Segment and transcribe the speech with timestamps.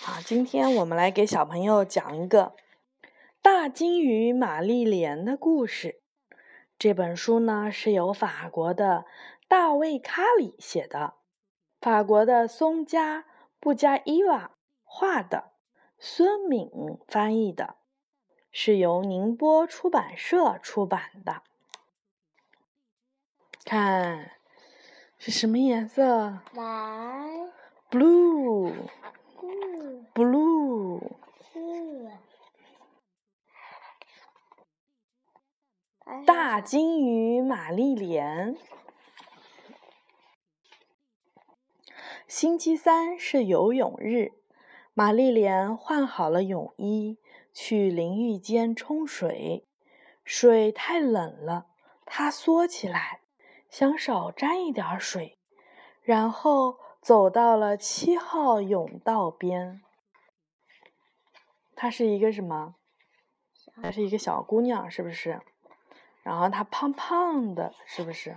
[0.00, 2.54] 好，今天我们来给小朋友讲一个
[3.42, 6.00] 大金鱼玛丽莲的故事。
[6.78, 9.06] 这本书呢是由法国的
[9.48, 11.14] 大卫·卡里写的，
[11.80, 13.22] 法国的松加·
[13.58, 14.52] 布加伊瓦
[14.84, 15.50] 画的，
[15.98, 16.70] 孙敏
[17.08, 17.74] 翻译的，
[18.52, 21.42] 是由宁波出版社出版的。
[23.64, 24.30] 看，
[25.18, 26.38] 是什么颜色？
[26.54, 27.50] 蓝。
[27.90, 28.72] Blue。
[36.26, 38.54] 大金鱼玛丽莲。
[42.26, 44.32] 星期三是游泳日，
[44.92, 47.16] 玛丽莲换好了泳衣，
[47.54, 49.66] 去淋浴间冲水。
[50.22, 51.68] 水太冷了，
[52.04, 53.22] 她缩起来，
[53.70, 55.38] 想少沾一点水，
[56.02, 59.80] 然后走到了七号泳道边。
[61.74, 62.74] 她是一个什么？
[63.80, 65.40] 她是一个小姑娘，是不是？
[66.28, 68.36] 然后她胖胖的，是不是？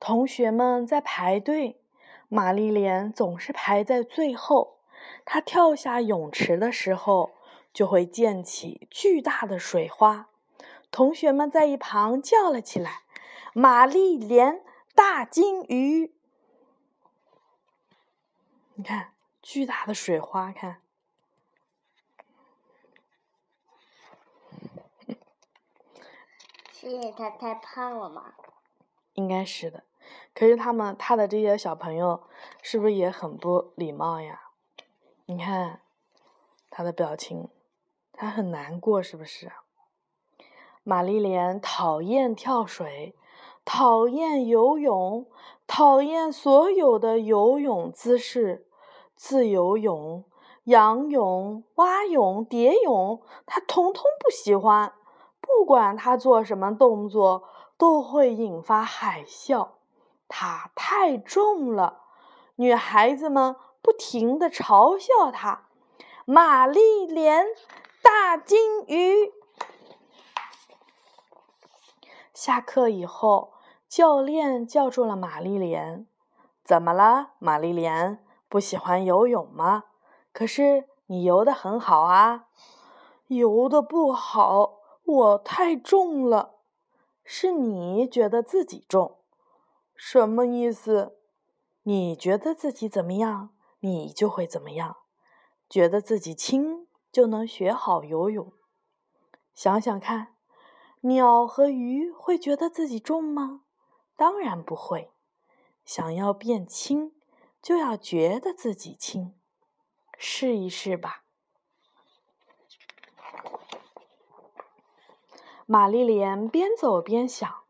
[0.00, 1.78] 同学们在排队，
[2.28, 4.78] 玛丽莲总是排在最后。
[5.26, 7.32] 她跳下泳池的时候，
[7.70, 10.30] 就会溅起巨大的水花。
[10.90, 13.02] 同学们在一旁叫了起来
[13.52, 14.62] ：“玛丽莲，
[14.94, 16.14] 大金鱼！”
[18.76, 20.80] 你看，巨大的水花，看。
[26.78, 28.34] 是因为他太胖了吗，
[29.14, 29.84] 应该是的。
[30.34, 32.24] 可是他们他的这些小朋友
[32.60, 34.50] 是不是也很不礼貌呀？
[35.24, 35.80] 你看
[36.68, 37.48] 他的表情，
[38.12, 39.50] 他很难过，是不是？
[40.82, 43.16] 玛丽莲讨厌跳水，
[43.64, 45.26] 讨厌游泳，
[45.66, 48.66] 讨厌所有的游泳姿势，
[49.14, 50.24] 自由泳、
[50.64, 54.92] 仰泳、蛙泳、蝶泳，他统统不喜欢。
[55.46, 57.48] 不管他做什么动作，
[57.78, 59.68] 都会引发海啸。
[60.28, 62.02] 他太重了，
[62.56, 65.62] 女孩子们不停地嘲笑他。
[66.24, 67.46] 玛丽莲，
[68.02, 69.32] 大金鱼。
[72.34, 73.54] 下课以后，
[73.88, 76.06] 教练叫住了玛丽莲
[76.64, 78.22] ：“怎么了，玛丽莲？
[78.48, 79.84] 不喜欢游泳吗？
[80.32, 82.46] 可是你游得很好啊。
[83.28, 84.75] ”“游得不好。”
[85.06, 86.56] 我太重了，
[87.24, 89.18] 是你觉得自己重，
[89.94, 91.16] 什么意思？
[91.84, 94.96] 你觉得自己怎么样，你就会怎么样。
[95.68, 98.52] 觉得自己轻，就能学好游泳。
[99.54, 100.34] 想想看，
[101.02, 103.62] 鸟和鱼会觉得自己重吗？
[104.16, 105.12] 当然不会。
[105.84, 107.12] 想要变轻，
[107.62, 109.38] 就要觉得自己轻。
[110.18, 111.25] 试一试吧。
[115.68, 117.64] 玛丽莲边走边想：“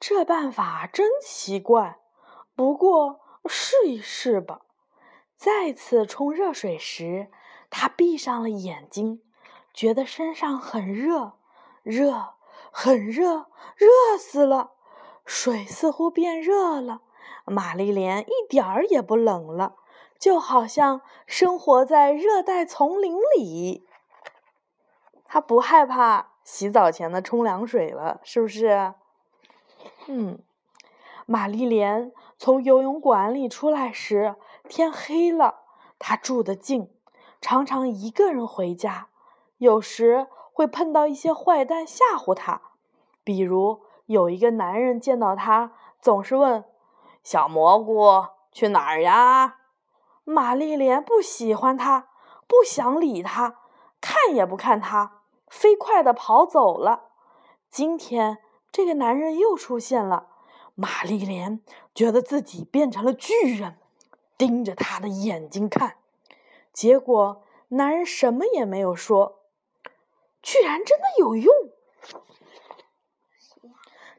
[0.00, 1.98] 这办法真奇怪，
[2.56, 4.62] 不过试一试吧。”
[5.36, 7.30] 再次冲热水时，
[7.68, 9.20] 她闭上了眼睛，
[9.74, 11.34] 觉得身上很热，
[11.82, 12.36] 热，
[12.70, 14.70] 很热，热死了。
[15.26, 17.02] 水似乎变热了，
[17.44, 19.76] 玛丽莲一点儿也不冷了，
[20.18, 23.86] 就好像生活在热带丛林里。
[25.26, 26.33] 她不害怕。
[26.44, 28.94] 洗澡前的冲凉水了，是不是？
[30.06, 30.38] 嗯，
[31.26, 34.36] 玛丽莲从游泳馆里出来时，
[34.68, 35.62] 天黑了。
[35.98, 36.90] 她住得近，
[37.40, 39.08] 常常一个人回家，
[39.58, 42.60] 有时会碰到一些坏蛋吓唬她。
[43.24, 46.64] 比如有一个男人见到她，总是问
[47.24, 49.56] ：“小蘑菇去哪儿呀？”
[50.24, 52.08] 玛丽莲不喜欢他，
[52.46, 53.56] 不想理他，
[54.00, 55.22] 看也不看他。
[55.54, 57.10] 飞快地跑走了。
[57.70, 58.38] 今天
[58.72, 60.26] 这个男人又出现了，
[60.74, 61.60] 玛丽莲
[61.94, 63.78] 觉得自己变成了巨人，
[64.36, 65.98] 盯着他的眼睛看。
[66.72, 69.42] 结果男人什么也没有说，
[70.42, 71.54] 居然真的有用。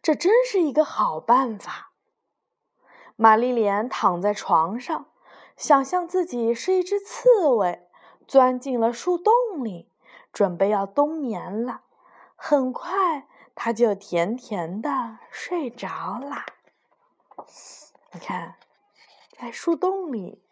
[0.00, 1.90] 这真是一个好办法。
[3.16, 5.06] 玛丽莲躺在床上，
[5.56, 7.88] 想象自己是一只刺猬，
[8.26, 9.90] 钻进了树洞里。
[10.34, 11.82] 准备要冬眠了，
[12.34, 16.44] 很快他就甜甜的睡着啦。
[18.12, 18.56] 你看，
[19.38, 20.42] 在树洞里。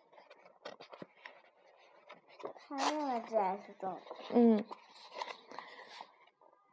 [2.69, 3.99] 还有在树洞。
[4.33, 4.65] 嗯。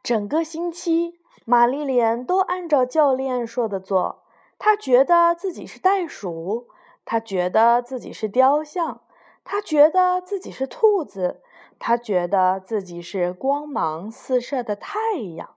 [0.02, 4.22] 整个星期，玛丽莲都按照教练说的做。
[4.58, 6.68] 她觉得自己是袋鼠，
[7.04, 9.02] 她觉得自己是雕像，
[9.44, 11.42] 她觉得自己是兔子，
[11.80, 15.56] 他觉得自己是光芒四射的太阳，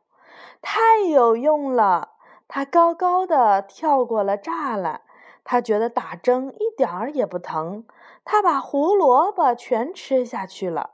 [0.62, 2.14] 太有用了。
[2.48, 5.02] 他高高的跳过了栅栏，
[5.44, 7.86] 他觉得打针一点儿也不疼。
[8.24, 10.92] 他把胡萝卜全吃下去了。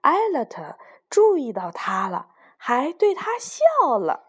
[0.00, 0.78] 艾勒特
[1.10, 4.24] 注意到他了，还对他笑了。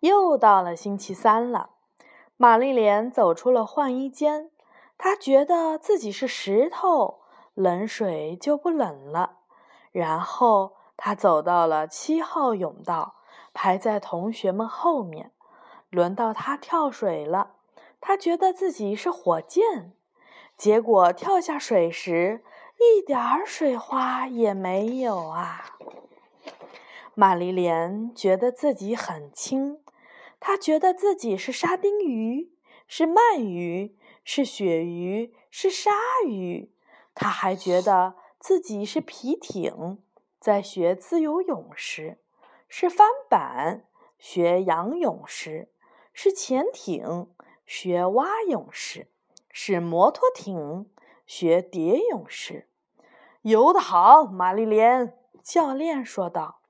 [0.00, 1.70] 又到了星期三了，
[2.38, 4.50] 玛丽莲走出了换衣间。
[5.02, 7.20] 他觉得自己是石头，
[7.54, 9.38] 冷水就不冷了。
[9.92, 13.14] 然后他走到了七号泳道，
[13.54, 15.32] 排在同学们后面。
[15.88, 17.52] 轮到他跳水了，
[17.98, 19.94] 他觉得自己是火箭。
[20.58, 22.44] 结果跳下水时，
[22.78, 25.78] 一点儿水花也没有啊！
[27.14, 29.80] 玛丽莲觉得自己很轻。
[30.38, 32.52] 他觉得自己是沙丁鱼，
[32.86, 33.96] 是鳗鱼，
[34.32, 35.90] 是鳕鱼，是鲨
[36.24, 36.72] 鱼。
[37.16, 39.98] 他还觉得自己是皮艇，
[40.38, 42.18] 在学自由泳时；
[42.68, 43.88] 是帆板，
[44.20, 45.66] 学仰泳时；
[46.12, 47.26] 是潜艇，
[47.66, 49.06] 学蛙泳时；
[49.50, 50.88] 是摩托艇，
[51.26, 52.68] 学蝶泳时。
[53.42, 55.18] 游得好，玛丽莲！
[55.42, 56.60] 教练说道。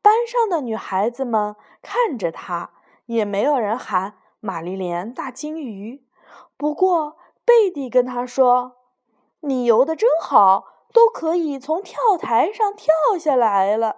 [0.00, 2.70] 班上的女孩子们看着他。
[3.04, 6.03] 也没有人喊玛丽莲大金鱼，
[6.56, 8.76] 不过贝蒂跟他说
[9.40, 12.88] ：“你游的真好，都可以从跳台上跳
[13.18, 13.96] 下来了。”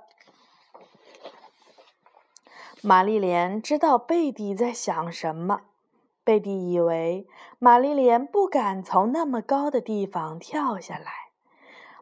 [2.82, 5.62] 玛丽莲知道贝蒂在想什么。
[6.22, 7.26] 贝蒂以为
[7.58, 11.30] 玛丽莲不敢从那么高的地方跳下来。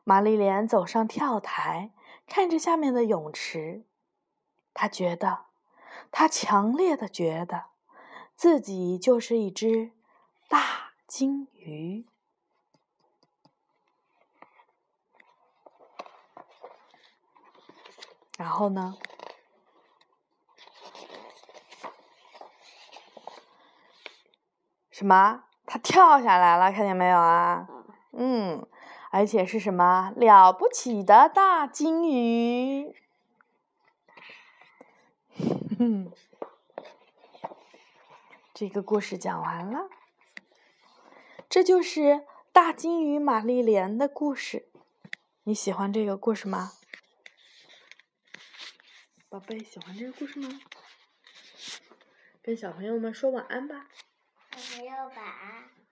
[0.02, 1.90] 玛丽莲走上跳台，
[2.26, 3.84] 看着下面的泳池，
[4.72, 5.44] 她觉得。
[6.10, 7.64] 她强烈的觉得
[8.36, 9.92] 自己就是一只
[10.48, 12.06] 大金鱼。
[18.36, 18.96] 然后呢？
[24.90, 25.44] 什么？
[25.66, 27.66] 它跳下来了，看见没有啊？
[28.12, 28.64] 嗯，
[29.10, 32.94] 而且是什么了不起的大金鱼？
[35.80, 36.12] 嗯，
[38.54, 39.88] 这个故事讲完了。
[41.54, 44.66] 这就是大金鱼玛丽莲的故事。
[45.44, 46.72] 你喜欢这个故事吗？
[49.28, 50.60] 宝贝，喜欢这个故事吗？
[52.42, 53.88] 跟小朋友们说晚安吧。
[54.56, 55.83] 小朋友晚安。